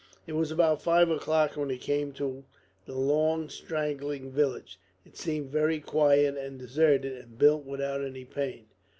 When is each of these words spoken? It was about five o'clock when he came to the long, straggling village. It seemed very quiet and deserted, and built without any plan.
It 0.25 0.33
was 0.33 0.49
about 0.51 0.81
five 0.81 1.11
o'clock 1.11 1.55
when 1.55 1.69
he 1.69 1.77
came 1.77 2.11
to 2.13 2.43
the 2.87 2.95
long, 2.97 3.49
straggling 3.49 4.31
village. 4.31 4.79
It 5.05 5.15
seemed 5.15 5.51
very 5.51 5.79
quiet 5.79 6.35
and 6.37 6.57
deserted, 6.57 7.15
and 7.15 7.37
built 7.37 7.65
without 7.65 8.03
any 8.03 8.25
plan. 8.25 8.61